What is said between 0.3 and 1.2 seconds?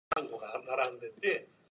also this reality's leader